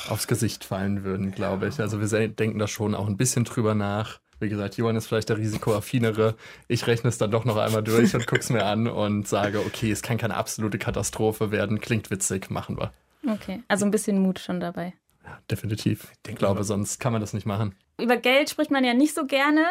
aufs 0.09 0.27
Gesicht 0.27 0.63
fallen 0.63 1.03
würden, 1.03 1.31
glaube 1.31 1.67
ich. 1.67 1.79
Also 1.79 1.99
wir 1.99 2.27
denken 2.27 2.59
da 2.59 2.67
schon 2.67 2.93
auch 2.93 3.07
ein 3.07 3.17
bisschen 3.17 3.45
drüber 3.45 3.73
nach. 3.73 4.19
Wie 4.39 4.49
gesagt, 4.49 4.77
Johann 4.77 4.95
ist 4.95 5.07
vielleicht 5.07 5.29
der 5.29 5.37
risikoaffinere. 5.37 6.35
Ich 6.67 6.85
rechne 6.85 7.09
es 7.09 7.17
dann 7.17 7.31
doch 7.31 7.43
noch 7.43 7.57
einmal 7.57 7.83
durch 7.83 8.13
und 8.13 8.27
gucke 8.27 8.41
es 8.41 8.51
mir 8.51 8.65
an 8.65 8.87
und 8.87 9.27
sage, 9.27 9.59
okay, 9.61 9.89
es 9.89 10.03
kann 10.03 10.17
keine 10.17 10.35
absolute 10.35 10.77
Katastrophe 10.77 11.49
werden. 11.49 11.81
Klingt 11.81 12.11
witzig, 12.11 12.51
machen 12.51 12.77
wir. 12.77 12.93
Okay, 13.27 13.63
also 13.67 13.85
ein 13.85 13.91
bisschen 13.91 14.19
Mut 14.19 14.39
schon 14.39 14.59
dabei. 14.59 14.93
Ja, 15.25 15.39
definitiv. 15.49 16.11
Ich 16.27 16.35
glaube, 16.35 16.63
sonst 16.63 16.99
kann 16.99 17.13
man 17.13 17.21
das 17.21 17.33
nicht 17.33 17.47
machen. 17.47 17.75
Über 17.99 18.17
Geld 18.17 18.49
spricht 18.51 18.69
man 18.69 18.83
ja 18.83 18.93
nicht 18.93 19.15
so 19.15 19.25
gerne, 19.25 19.65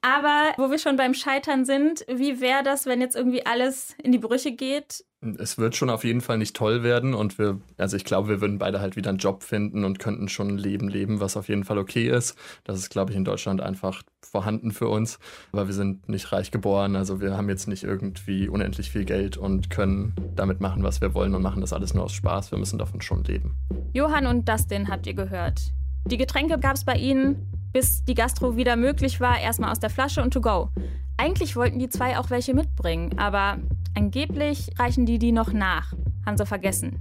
aber 0.00 0.52
wo 0.58 0.70
wir 0.70 0.78
schon 0.78 0.96
beim 0.96 1.12
Scheitern 1.12 1.64
sind, 1.64 2.04
wie 2.06 2.40
wäre 2.40 2.62
das, 2.62 2.86
wenn 2.86 3.00
jetzt 3.00 3.16
irgendwie 3.16 3.44
alles 3.44 3.96
in 4.00 4.12
die 4.12 4.18
Brüche 4.18 4.52
geht? 4.52 5.04
Es 5.40 5.58
wird 5.58 5.74
schon 5.74 5.90
auf 5.90 6.04
jeden 6.04 6.20
Fall 6.20 6.38
nicht 6.38 6.54
toll 6.54 6.84
werden 6.84 7.14
und 7.14 7.36
wir, 7.36 7.60
also 7.76 7.96
ich 7.96 8.04
glaube, 8.04 8.28
wir 8.28 8.40
würden 8.40 8.58
beide 8.58 8.80
halt 8.80 8.94
wieder 8.94 9.08
einen 9.08 9.18
Job 9.18 9.42
finden 9.42 9.84
und 9.84 9.98
könnten 9.98 10.28
schon 10.28 10.50
ein 10.50 10.58
Leben 10.58 10.88
leben, 10.88 11.18
was 11.18 11.36
auf 11.36 11.48
jeden 11.48 11.64
Fall 11.64 11.78
okay 11.78 12.08
ist. 12.08 12.38
Das 12.62 12.78
ist, 12.78 12.90
glaube 12.90 13.10
ich, 13.10 13.16
in 13.16 13.24
Deutschland 13.24 13.60
einfach 13.60 14.02
vorhanden 14.22 14.70
für 14.70 14.88
uns. 14.88 15.18
Aber 15.50 15.66
wir 15.66 15.74
sind 15.74 16.08
nicht 16.08 16.30
reich 16.30 16.52
geboren, 16.52 16.94
also 16.94 17.20
wir 17.20 17.36
haben 17.36 17.48
jetzt 17.48 17.66
nicht 17.66 17.82
irgendwie 17.82 18.48
unendlich 18.48 18.92
viel 18.92 19.04
Geld 19.04 19.36
und 19.36 19.70
können 19.70 20.14
damit 20.36 20.60
machen, 20.60 20.84
was 20.84 21.00
wir 21.00 21.12
wollen 21.14 21.34
und 21.34 21.42
machen 21.42 21.60
das 21.60 21.72
alles 21.72 21.92
nur 21.92 22.04
aus 22.04 22.12
Spaß. 22.12 22.52
Wir 22.52 22.58
müssen 22.58 22.78
davon 22.78 23.00
schon 23.00 23.24
leben. 23.24 23.56
Johann 23.94 24.26
und 24.26 24.48
Dustin 24.48 24.88
habt 24.88 25.08
ihr 25.08 25.14
gehört. 25.14 25.60
Die 26.06 26.18
Getränke 26.18 26.58
gab 26.58 26.76
es 26.76 26.84
bei 26.84 26.96
ihnen, 26.96 27.53
bis 27.74 28.04
die 28.04 28.14
Gastro 28.14 28.56
wieder 28.56 28.76
möglich 28.76 29.20
war, 29.20 29.38
erstmal 29.38 29.72
aus 29.72 29.80
der 29.80 29.90
Flasche 29.90 30.22
und 30.22 30.32
to 30.32 30.40
go. 30.40 30.70
Eigentlich 31.16 31.56
wollten 31.56 31.80
die 31.80 31.88
zwei 31.88 32.16
auch 32.18 32.30
welche 32.30 32.54
mitbringen, 32.54 33.18
aber 33.18 33.58
angeblich 33.96 34.70
reichen 34.78 35.06
die 35.06 35.18
die 35.18 35.32
noch 35.32 35.52
nach. 35.52 35.92
Haben 36.24 36.38
sie 36.38 36.46
vergessen. 36.46 37.00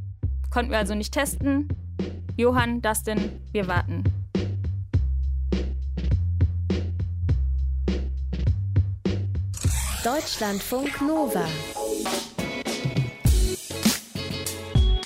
Konnten 0.49 0.71
wir 0.71 0.79
also 0.79 0.95
nicht 0.95 1.13
testen. 1.13 1.67
Johann, 2.37 2.81
Dustin, 2.81 3.17
wir 3.51 3.67
warten. 3.67 4.03
Deutschlandfunk 10.03 11.01
Nova. 11.01 11.45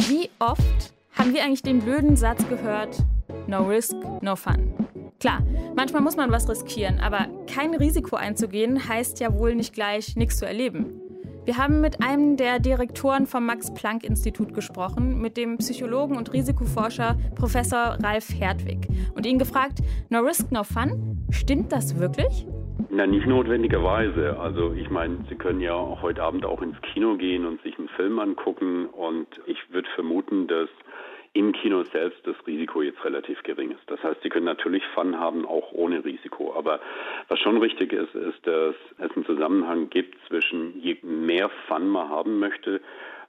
Wie 0.07 0.29
oft 0.39 0.93
haben 1.11 1.33
wir 1.33 1.43
eigentlich 1.43 1.61
den 1.61 1.79
blöden 1.79 2.15
Satz 2.15 2.47
gehört, 2.47 3.03
no 3.47 3.63
risk, 3.67 3.95
no 4.21 4.37
fun? 4.37 4.86
Klar, 5.19 5.41
manchmal 5.75 6.03
muss 6.03 6.15
man 6.15 6.31
was 6.31 6.47
riskieren, 6.47 6.99
aber 6.99 7.27
kein 7.51 7.73
Risiko 7.73 8.15
einzugehen 8.15 8.87
heißt 8.87 9.19
ja 9.19 9.33
wohl 9.33 9.55
nicht 9.55 9.73
gleich 9.73 10.15
nichts 10.15 10.37
zu 10.37 10.45
erleben. 10.45 11.01
Wir 11.43 11.57
haben 11.57 11.81
mit 11.81 12.03
einem 12.03 12.37
der 12.37 12.59
Direktoren 12.59 13.25
vom 13.25 13.45
Max-Planck-Institut 13.45 14.53
gesprochen, 14.53 15.19
mit 15.19 15.37
dem 15.37 15.57
Psychologen 15.57 16.17
und 16.17 16.33
Risikoforscher 16.33 17.15
Professor 17.35 17.97
Ralf 18.03 18.29
Hertwig 18.37 18.87
und 19.15 19.25
ihn 19.25 19.39
gefragt, 19.39 19.79
no 20.09 20.19
risk, 20.19 20.51
no 20.51 20.63
fun, 20.63 21.25
stimmt 21.31 21.71
das 21.71 21.97
wirklich? 21.97 22.45
Na, 22.89 23.07
nicht 23.07 23.25
notwendigerweise. 23.25 24.39
Also 24.39 24.73
ich 24.73 24.89
meine, 24.89 25.17
Sie 25.29 25.35
können 25.35 25.61
ja 25.61 25.73
heute 26.01 26.21
Abend 26.21 26.45
auch 26.45 26.61
ins 26.61 26.79
Kino 26.81 27.15
gehen 27.15 27.45
und 27.45 27.61
sich 27.63 27.77
einen 27.79 27.89
Film 27.89 28.19
angucken 28.19 28.85
und 28.87 29.27
ich 29.45 29.57
würde 29.71 29.87
vermuten, 29.95 30.47
dass 30.47 30.69
im 31.37 31.51
Kino 31.51 31.83
selbst 31.83 32.25
das 32.25 32.35
Risiko 32.47 32.81
jetzt 32.81 33.03
relativ 33.05 33.41
gering 33.43 33.71
ist. 33.71 33.83
Das 33.87 34.01
heißt, 34.01 34.21
Sie 34.23 34.29
können 34.29 34.45
natürlich 34.45 34.83
Fun 34.95 35.19
haben, 35.19 35.45
auch 35.45 35.71
ohne 35.71 36.03
Risiko. 36.03 36.53
Aber 36.55 36.79
was 37.27 37.39
schon 37.39 37.57
richtig 37.57 37.93
ist, 37.93 38.15
ist, 38.15 38.45
dass 38.47 38.75
es 38.97 39.11
einen 39.15 39.25
Zusammenhang 39.25 39.89
gibt 39.89 40.17
zwischen 40.27 40.79
je 40.81 40.97
mehr 41.03 41.49
Fun 41.67 41.87
man 41.89 42.09
haben 42.09 42.39
möchte, 42.39 42.81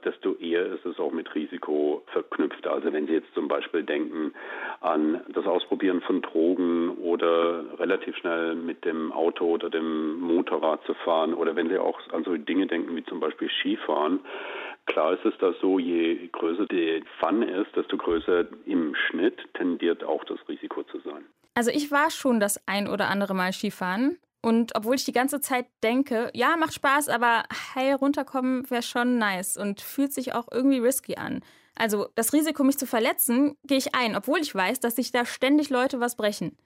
desto 0.05 0.37
eher 0.37 0.65
ist 0.67 0.87
es 0.87 0.99
auch 0.99 1.12
mit 1.12 1.35
Risiko 1.35 2.03
verknüpft. 2.12 2.67
Also 2.67 2.93
wenn 2.93 3.07
Sie 3.07 3.15
jetzt 3.15 3.35
zum 3.35 3.49
Beispiel 3.49 3.83
denken 3.83 4.33
an 4.81 5.21
das 5.29 5.45
Ausprobieren 5.47 6.00
von 6.03 6.23
Drogen 6.23 6.91
oder 6.99 7.65
relativ 7.79 8.17
schnell 8.17 8.55
mit 8.55 8.85
dem 8.85 9.12
Auto 9.12 9.47
oder 9.47 9.71
dem 9.71 10.21
Motorrad 10.21 10.85
zu 10.85 10.95
fahren 10.95 11.35
oder 11.35 11.57
wenn 11.57 11.69
Sie 11.69 11.79
auch 11.79 11.99
an 12.12 12.25
so 12.25 12.37
Dinge 12.37 12.67
denken 12.67 12.95
wie 12.97 13.05
zum 13.05 13.21
Beispiel 13.21 13.50
Skifahren, 13.61 14.21
Klar 14.88 15.12
ist 15.14 15.25
es 15.25 15.35
da 15.38 15.52
so, 15.61 15.78
je 15.78 16.28
größer 16.33 16.66
die 16.66 17.04
Fun 17.21 17.42
ist, 17.42 17.75
desto 17.76 17.97
größer 17.97 18.47
im 18.66 18.95
Schnitt 18.95 19.38
tendiert 19.54 20.02
auch 20.02 20.25
das 20.25 20.38
Risiko 20.49 20.83
zu 20.85 20.99
sein. 21.00 21.25
Also 21.54 21.71
ich 21.71 21.90
war 21.90 22.11
schon 22.11 22.40
das 22.40 22.61
ein 22.66 22.88
oder 22.88 23.09
andere 23.09 23.35
Mal 23.35 23.52
Skifahren 23.52 24.18
und 24.42 24.75
obwohl 24.75 24.95
ich 24.95 25.04
die 25.04 25.12
ganze 25.12 25.40
Zeit 25.40 25.66
denke, 25.83 26.30
ja, 26.33 26.57
macht 26.57 26.73
Spaß, 26.73 27.09
aber 27.09 27.42
heil 27.75 27.95
runterkommen 27.95 28.68
wäre 28.71 28.83
schon 28.83 29.18
nice 29.18 29.57
und 29.57 29.80
fühlt 29.80 30.12
sich 30.12 30.35
auch 30.35 30.49
irgendwie 30.50 30.78
risky 30.78 31.16
an. 31.16 31.40
Also 31.75 32.09
das 32.14 32.33
Risiko, 32.33 32.64
mich 32.64 32.78
zu 32.78 32.87
verletzen, 32.87 33.57
gehe 33.64 33.78
ich 33.78 33.95
ein, 33.95 34.16
obwohl 34.16 34.40
ich 34.40 34.54
weiß, 34.54 34.80
dass 34.80 34.97
sich 34.97 35.12
da 35.12 35.25
ständig 35.25 35.71
Leute 35.71 36.00
was 36.00 36.16
brechen. 36.16 36.57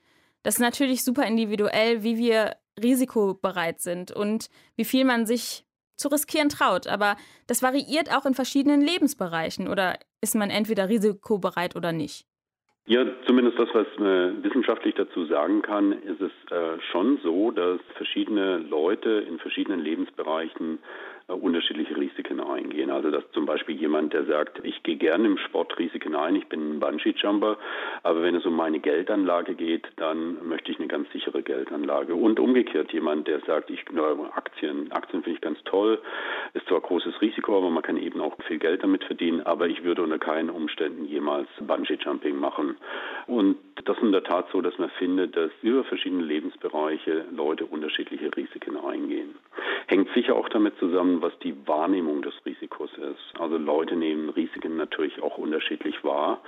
Das 0.42 0.54
ist 0.54 0.60
natürlich 0.60 1.04
super 1.04 1.26
individuell, 1.26 2.02
wie 2.02 2.16
wir 2.16 2.56
risikobereit 2.82 3.80
sind 3.80 4.12
und 4.12 4.48
wie 4.76 4.84
viel 4.84 5.04
man 5.04 5.26
sich 5.26 5.64
zu 5.96 6.08
riskieren 6.08 6.48
traut. 6.48 6.86
Aber 6.86 7.16
das 7.46 7.62
variiert 7.62 8.14
auch 8.14 8.26
in 8.26 8.34
verschiedenen 8.34 8.80
Lebensbereichen. 8.80 9.68
Oder 9.68 9.98
ist 10.20 10.34
man 10.34 10.50
entweder 10.50 10.88
risikobereit 10.88 11.76
oder 11.76 11.92
nicht? 11.92 12.26
Ja, 12.86 13.06
zumindest 13.26 13.58
das, 13.60 13.68
was 13.74 13.86
man 13.98 14.42
wissenschaftlich 14.42 14.94
dazu 14.96 15.24
sagen 15.26 15.62
kann, 15.62 15.92
ist 15.92 16.20
es 16.20 16.32
äh, 16.50 16.80
schon 16.90 17.18
so, 17.22 17.52
dass 17.52 17.80
verschiedene 17.94 18.58
Leute 18.58 19.24
in 19.28 19.38
verschiedenen 19.38 19.78
Lebensbereichen 19.78 20.80
unterschiedliche 21.28 21.96
Risiken 21.96 22.40
eingehen. 22.40 22.90
Also 22.90 23.10
dass 23.10 23.24
zum 23.32 23.46
Beispiel 23.46 23.76
jemand, 23.76 24.12
der 24.12 24.24
sagt, 24.24 24.60
ich 24.64 24.82
gehe 24.82 24.96
gerne 24.96 25.26
im 25.26 25.38
Sport 25.38 25.78
Risiken 25.78 26.14
ein, 26.14 26.36
ich 26.36 26.46
bin 26.48 26.76
ein 26.76 26.80
Bungee-Jumper, 26.80 27.56
aber 28.02 28.22
wenn 28.22 28.34
es 28.34 28.44
um 28.44 28.56
meine 28.56 28.80
Geldanlage 28.80 29.54
geht, 29.54 29.86
dann 29.96 30.46
möchte 30.46 30.72
ich 30.72 30.78
eine 30.78 30.88
ganz 30.88 31.10
sichere 31.12 31.42
Geldanlage. 31.42 32.14
Und 32.14 32.40
umgekehrt 32.40 32.92
jemand, 32.92 33.28
der 33.28 33.40
sagt, 33.40 33.70
ich 33.70 33.84
glaube 33.84 34.30
Aktien, 34.34 34.90
Aktien 34.92 35.22
finde 35.22 35.36
ich 35.36 35.40
ganz 35.40 35.58
toll, 35.64 36.00
ist 36.54 36.66
zwar 36.66 36.80
großes 36.80 37.20
Risiko, 37.20 37.56
aber 37.56 37.70
man 37.70 37.82
kann 37.82 37.96
eben 37.96 38.20
auch 38.20 38.36
viel 38.46 38.58
Geld 38.58 38.82
damit 38.82 39.04
verdienen, 39.04 39.42
aber 39.42 39.68
ich 39.68 39.84
würde 39.84 40.02
unter 40.02 40.18
keinen 40.18 40.50
Umständen 40.50 41.04
jemals 41.04 41.48
Bungee-Jumping 41.60 42.36
machen. 42.36 42.76
Und 43.26 43.56
das 43.84 43.96
ist 43.96 44.02
in 44.02 44.12
der 44.12 44.24
Tat 44.24 44.46
so, 44.52 44.60
dass 44.60 44.78
man 44.78 44.90
findet, 44.90 45.36
dass 45.36 45.50
über 45.62 45.84
verschiedene 45.84 46.24
Lebensbereiche 46.24 47.24
Leute 47.34 47.66
unterschiedliche 47.66 48.34
Risiken 48.36 48.76
eingehen. 48.76 49.34
Hängt 49.92 50.08
sicher 50.14 50.36
auch 50.36 50.48
damit 50.48 50.78
zusammen, 50.78 51.20
was 51.20 51.38
die 51.40 51.54
Wahrnehmung 51.68 52.22
des 52.22 52.32
Risikos 52.46 52.88
ist. 52.94 53.38
Also 53.38 53.58
Leute 53.58 53.94
nehmen 53.94 54.30
Risiken 54.30 54.78
natürlich 54.78 55.22
auch 55.22 55.36
unterschiedlich 55.36 56.02
wahr. 56.02 56.40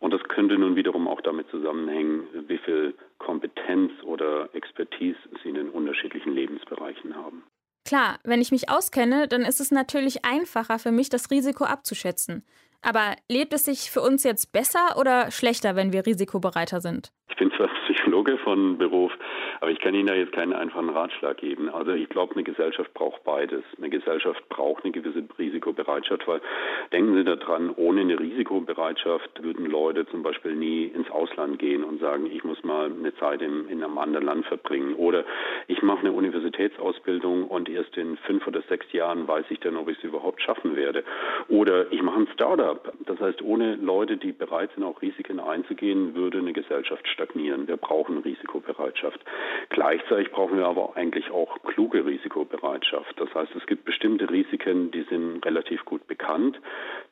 Und 0.00 0.12
das 0.12 0.20
könnte 0.24 0.58
nun 0.58 0.74
wiederum 0.74 1.06
auch 1.06 1.20
damit 1.20 1.48
zusammenhängen, 1.50 2.24
wie 2.48 2.58
viel 2.58 2.94
Kompetenz 3.18 3.92
oder 4.02 4.52
Expertise 4.56 5.16
sie 5.40 5.50
in 5.50 5.54
den 5.54 5.70
unterschiedlichen 5.70 6.34
Lebensbereichen 6.34 7.14
haben. 7.14 7.44
Klar, 7.86 8.18
wenn 8.24 8.40
ich 8.40 8.50
mich 8.50 8.68
auskenne, 8.68 9.28
dann 9.28 9.42
ist 9.42 9.60
es 9.60 9.70
natürlich 9.70 10.24
einfacher 10.24 10.80
für 10.80 10.90
mich, 10.90 11.10
das 11.10 11.30
Risiko 11.30 11.62
abzuschätzen. 11.62 12.44
Aber 12.82 13.14
lebt 13.28 13.52
es 13.52 13.66
sich 13.66 13.92
für 13.92 14.00
uns 14.00 14.24
jetzt 14.24 14.52
besser 14.52 14.98
oder 14.98 15.30
schlechter, 15.30 15.76
wenn 15.76 15.92
wir 15.92 16.06
risikobereiter 16.06 16.80
sind? 16.80 17.12
Ich 17.30 17.36
bin 17.36 17.52
zwar 17.56 17.70
Psychologe 18.20 18.38
von 18.38 18.78
Beruf, 18.78 19.12
aber 19.60 19.70
ich 19.70 19.78
kann 19.78 19.94
Ihnen 19.94 20.06
da 20.06 20.14
jetzt 20.14 20.32
keinen 20.32 20.52
einfachen 20.52 20.90
Ratschlag 20.90 21.38
geben. 21.38 21.68
Also 21.70 21.92
ich 21.92 22.08
glaube, 22.08 22.34
eine 22.34 22.42
Gesellschaft 22.42 22.92
braucht 22.94 23.24
beides. 23.24 23.62
Eine 23.78 23.88
Gesellschaft 23.88 24.46
braucht 24.48 24.84
eine 24.84 24.92
gewisse 24.92 25.22
Risikobereitschaft, 25.38 26.26
weil 26.26 26.40
denken 26.92 27.14
Sie 27.14 27.24
daran, 27.24 27.70
ohne 27.76 28.02
eine 28.02 28.18
Risikobereitschaft 28.18 29.42
würden 29.42 29.66
Leute 29.66 30.06
zum 30.06 30.22
Beispiel 30.22 30.54
nie 30.54 30.84
ins 30.84 31.10
Ausland 31.10 31.58
gehen 31.58 31.84
und 31.84 32.00
sagen, 32.00 32.26
ich 32.26 32.44
muss 32.44 32.62
mal 32.62 32.90
eine 32.90 33.14
Zeit 33.16 33.42
in, 33.42 33.68
in 33.68 33.82
einem 33.82 33.98
anderen 33.98 34.26
Land 34.26 34.46
verbringen. 34.46 34.94
Oder 34.94 35.24
ich 35.66 35.82
mache 35.82 36.00
eine 36.00 36.12
Universitätsausbildung 36.12 37.44
und 37.44 37.68
erst 37.68 37.96
in 37.96 38.16
fünf 38.18 38.46
oder 38.46 38.62
sechs 38.68 38.92
Jahren 38.92 39.26
weiß 39.26 39.46
ich 39.50 39.60
dann, 39.60 39.76
ob 39.76 39.88
ich 39.88 39.98
es 39.98 40.04
überhaupt 40.04 40.42
schaffen 40.42 40.76
werde. 40.76 41.04
Oder 41.48 41.90
ich 41.92 42.02
mache 42.02 42.20
ein 42.20 42.28
Startup. 42.34 42.92
Das 43.06 43.18
heißt, 43.20 43.42
ohne 43.42 43.76
Leute, 43.76 44.16
die 44.16 44.32
bereit 44.32 44.70
sind, 44.74 44.84
auch 44.84 45.00
Risiken 45.00 45.40
einzugehen, 45.40 46.14
würde 46.14 46.38
eine 46.38 46.52
Gesellschaft 46.52 47.06
stagnieren. 47.08 47.66
Wir 47.66 47.76
brauchen 48.10 48.18
Risikobereitschaft. 48.18 49.20
Gleichzeitig 49.68 50.30
brauchen 50.30 50.58
wir 50.58 50.66
aber 50.66 50.96
eigentlich 50.96 51.30
auch 51.30 51.62
kluge 51.62 52.04
Risikobereitschaft. 52.04 53.20
Das 53.20 53.32
heißt, 53.34 53.54
es 53.54 53.66
gibt 53.66 53.84
bestimmte 53.84 54.28
Risiken, 54.30 54.90
die 54.90 55.02
sind 55.02 55.44
relativ 55.44 55.84
gut 55.84 56.06
bekannt. 56.06 56.60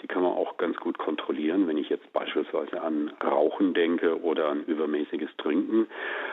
Die 0.03 0.07
kann 0.07 0.23
man 0.23 0.33
auch 0.33 0.57
ganz 0.57 0.77
gut 0.79 0.99
kontrollieren. 0.99 1.67
Wenn 1.69 1.79
ich 1.79 1.89
jetzt 1.89 2.13
beispielsweise 2.13 2.81
an 2.81 3.13
Rauchen 3.23 3.75
denke 3.75 4.21
oder 4.21 4.49
an 4.49 4.65
übermäßiges 4.65 5.31
Trinken. 5.39 5.87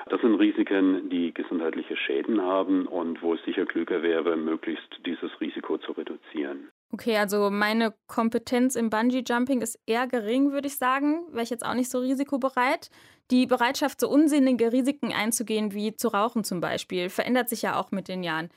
Das 0.10 0.22
sind 0.22 0.36
Risiken, 0.36 1.10
die 1.10 1.34
gesundheitliche 1.34 1.95
Schäden 1.95 2.41
haben 2.41 2.88
und 2.88 3.22
wo 3.22 3.34
es 3.34 3.43
sicher 3.43 3.65
klüger 3.65 4.01
wäre, 4.01 4.36
möglichst 4.36 5.00
dieses 5.05 5.39
Risiko 5.41 5.77
zu 5.77 5.91
reduzieren. 5.91 6.69
Okay, 6.92 7.18
also 7.18 7.50
meine 7.50 7.94
Kompetenz 8.08 8.75
im 8.75 8.89
Bungee-Jumping 8.89 9.62
ist 9.62 9.80
eher 9.86 10.08
gering, 10.08 10.51
würde 10.51 10.68
ich 10.68 10.77
sagen. 10.77 11.25
Wäre 11.32 11.44
ich 11.44 11.50
jetzt 11.50 11.65
auch 11.65 11.74
nicht 11.74 11.92
so 11.92 12.00
risikobereit. 12.00 12.89
Die 13.32 13.48
Bereitschaft, 13.48 14.00
so 14.00 14.10
unsinnige 14.10 14.72
Risiken 14.72 15.12
einzugehen, 15.12 15.74
wie 15.74 15.96
zu 15.96 16.10
rauchen 16.10 16.44
zum 16.44 16.62
Beispiel, 16.62 17.10
verändert 17.10 17.50
sich 17.50 17.63
ja 17.63 17.75
auch 17.80 17.92
mit 17.92 18.08
den 18.08 18.24
Jahren. 18.24 18.50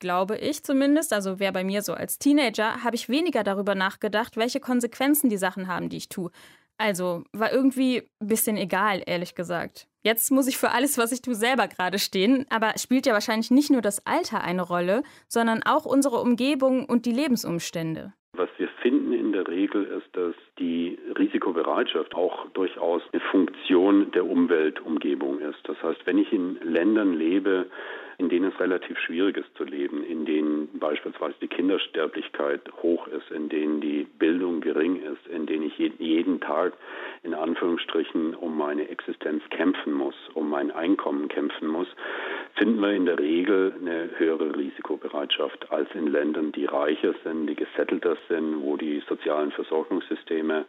Glaube 0.00 0.36
ich 0.38 0.64
zumindest, 0.64 1.12
also 1.12 1.38
wäre 1.38 1.52
bei 1.52 1.62
mir 1.62 1.82
so 1.82 1.94
als 1.94 2.18
Teenager, 2.18 2.82
habe 2.82 2.96
ich 2.96 3.08
weniger 3.08 3.44
darüber 3.44 3.74
nachgedacht, 3.74 4.36
welche 4.36 4.60
Konsequenzen 4.60 5.30
die 5.30 5.36
Sachen 5.36 5.68
haben, 5.68 5.88
die 5.88 5.98
ich 5.98 6.08
tue. 6.08 6.30
Also 6.78 7.24
war 7.32 7.52
irgendwie 7.52 8.08
ein 8.20 8.26
bisschen 8.26 8.56
egal, 8.56 9.02
ehrlich 9.06 9.34
gesagt. 9.34 9.86
Jetzt 10.04 10.30
muss 10.30 10.46
ich 10.46 10.58
für 10.58 10.70
alles, 10.72 10.98
was 10.98 11.12
ich 11.12 11.22
tue, 11.22 11.34
selber 11.34 11.66
gerade 11.66 11.98
stehen, 11.98 12.44
aber 12.50 12.74
spielt 12.76 13.06
ja 13.06 13.14
wahrscheinlich 13.14 13.50
nicht 13.50 13.70
nur 13.70 13.80
das 13.80 14.06
Alter 14.06 14.44
eine 14.44 14.60
Rolle, 14.60 15.02
sondern 15.28 15.62
auch 15.62 15.86
unsere 15.86 16.16
Umgebung 16.20 16.84
und 16.84 17.06
die 17.06 17.12
Lebensumstände. 17.12 18.12
Was 18.34 18.50
wir 18.58 18.68
finden 18.82 19.14
in 19.14 19.32
der 19.32 19.48
Regel 19.48 19.84
ist, 19.84 20.14
dass 20.14 20.34
die 20.58 20.98
Risikobereitschaft 21.16 22.14
auch 22.14 22.50
durchaus 22.50 23.00
eine 23.12 23.22
Funktion 23.30 24.10
der 24.10 24.26
Umweltumgebung 24.26 25.40
ist. 25.40 25.60
Das 25.64 25.82
heißt, 25.82 26.00
wenn 26.04 26.18
ich 26.18 26.30
in 26.34 26.56
Ländern 26.60 27.14
lebe, 27.14 27.66
in 28.18 28.28
denen 28.28 28.50
es 28.50 28.60
relativ 28.60 28.98
schwierig 28.98 29.36
ist 29.36 29.56
zu 29.56 29.64
leben, 29.64 30.04
in 30.04 30.24
denen 30.24 30.68
beispielsweise 30.78 31.34
die 31.40 31.48
Kindersterblichkeit 31.48 32.60
hoch 32.82 33.06
ist, 33.08 33.30
in 33.30 33.48
denen 33.48 33.80
die 33.80 34.06
Bildung 34.18 34.60
gering 34.60 35.02
ist, 35.02 35.26
in 35.26 35.46
denen 35.46 35.66
ich 35.66 35.78
jeden 35.78 36.40
Tag 36.40 36.74
in 37.22 37.34
Anführungsstrichen 37.34 38.34
um 38.34 38.56
meine 38.56 38.88
Existenz 38.88 39.42
kämpfen 39.50 39.92
muss, 39.92 40.14
um 40.34 40.48
mein 40.48 40.70
Einkommen 40.70 41.28
kämpfen 41.28 41.68
muss, 41.68 41.88
finden 42.54 42.80
wir 42.80 42.92
in 42.92 43.06
der 43.06 43.18
Regel 43.18 43.74
eine 43.80 44.10
höhere 44.16 44.56
Risikobereitschaft 44.56 45.70
als 45.72 45.88
in 45.94 46.06
Ländern, 46.06 46.52
die 46.52 46.66
reicher 46.66 47.14
sind, 47.24 47.46
die 47.46 47.54
gesettelter 47.54 48.16
sind, 48.28 48.62
wo 48.62 48.76
die 48.76 49.02
sozialen 49.08 49.50
Versorgungssysteme 49.52 50.64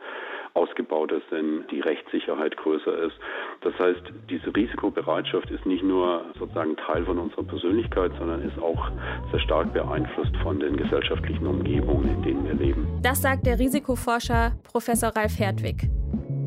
ausgebauter 0.55 1.21
sind, 1.29 1.69
die 1.69 1.81
Rechtssicherheit 1.81 2.55
größer 2.57 2.97
ist. 3.03 3.15
Das 3.62 3.77
heißt, 3.77 4.01
diese 4.29 4.55
Risikobereitschaft 4.55 5.51
ist 5.51 5.65
nicht 5.65 5.83
nur 5.83 6.25
sozusagen 6.39 6.75
Teil 6.77 7.05
von 7.05 7.19
unserer 7.19 7.43
Persönlichkeit, 7.43 8.12
sondern 8.17 8.41
ist 8.41 8.57
auch 8.59 8.89
sehr 9.31 9.39
stark 9.41 9.74
beeinflusst 9.74 10.35
von 10.41 10.59
den 10.59 10.77
gesellschaftlichen 10.77 11.45
Umgebungen, 11.45 12.09
in 12.09 12.21
denen 12.24 12.45
wir 12.45 12.53
leben. 12.53 12.88
Das 13.01 13.21
sagt 13.21 13.45
der 13.45 13.59
Risikoforscher 13.59 14.53
Professor 14.63 15.09
Ralf 15.09 15.38
Hertwig. 15.38 15.89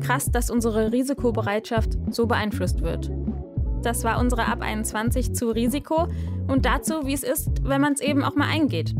Krass, 0.01 0.31
dass 0.31 0.49
unsere 0.49 0.91
Risikobereitschaft 0.91 1.91
so 2.09 2.25
beeinflusst 2.25 2.83
wird. 2.83 3.09
Das 3.83 4.03
war 4.03 4.19
unsere 4.19 4.45
Ab 4.47 4.61
21 4.61 5.33
zu 5.33 5.51
Risiko 5.51 6.07
und 6.47 6.65
dazu, 6.65 7.05
wie 7.05 7.13
es 7.13 7.23
ist, 7.23 7.67
wenn 7.67 7.79
man 7.79 7.93
es 7.93 8.01
eben 8.01 8.23
auch 8.23 8.35
mal 8.35 8.49
eingeht. 8.51 8.93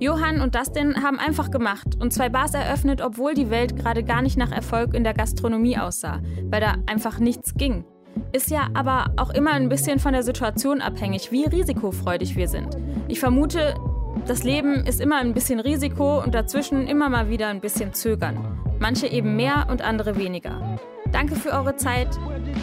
Johann 0.00 0.40
und 0.40 0.54
Dustin 0.54 1.02
haben 1.02 1.18
einfach 1.18 1.50
gemacht 1.50 1.96
und 1.98 2.12
zwei 2.12 2.28
Bars 2.28 2.54
eröffnet, 2.54 3.00
obwohl 3.00 3.34
die 3.34 3.50
Welt 3.50 3.76
gerade 3.76 4.04
gar 4.04 4.22
nicht 4.22 4.36
nach 4.36 4.52
Erfolg 4.52 4.94
in 4.94 5.02
der 5.02 5.12
Gastronomie 5.12 5.76
aussah, 5.76 6.20
weil 6.44 6.60
da 6.60 6.76
einfach 6.86 7.18
nichts 7.18 7.54
ging. 7.54 7.84
Ist 8.32 8.50
ja 8.50 8.68
aber 8.74 9.12
auch 9.16 9.30
immer 9.30 9.52
ein 9.52 9.68
bisschen 9.68 9.98
von 9.98 10.12
der 10.12 10.22
Situation 10.22 10.80
abhängig, 10.80 11.32
wie 11.32 11.44
risikofreudig 11.44 12.36
wir 12.36 12.46
sind. 12.48 12.76
Ich 13.08 13.18
vermute, 13.18 13.74
das 14.26 14.44
Leben 14.44 14.86
ist 14.86 15.00
immer 15.00 15.16
ein 15.18 15.34
bisschen 15.34 15.58
Risiko 15.58 16.22
und 16.22 16.34
dazwischen 16.34 16.86
immer 16.86 17.08
mal 17.08 17.28
wieder 17.28 17.48
ein 17.48 17.60
bisschen 17.60 17.92
Zögern. 17.92 18.60
Manche 18.78 19.08
eben 19.08 19.34
mehr 19.34 19.66
und 19.68 19.82
andere 19.82 20.16
weniger. 20.16 20.78
Danke 21.10 21.34
für 21.34 21.50
eure 21.50 21.74
Zeit. 21.74 22.08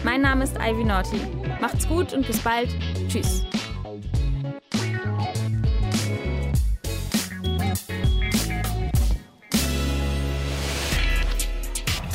Mein 0.04 0.22
Name 0.22 0.44
ist 0.44 0.56
Ivy 0.56 0.84
Naughty. 0.84 1.20
Macht's 1.60 1.86
gut 1.88 2.14
und 2.14 2.26
bis 2.26 2.38
bald. 2.40 2.68
Tschüss. 3.08 3.44